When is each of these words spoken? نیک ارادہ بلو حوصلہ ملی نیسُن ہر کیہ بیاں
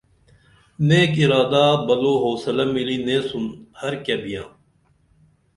نیک 0.87 1.11
ارادہ 1.23 1.63
بلو 1.85 2.13
حوصلہ 2.23 2.65
ملی 2.73 2.97
نیسُن 3.05 3.45
ہر 3.79 3.93
کیہ 4.03 4.17
بیاں 4.23 4.47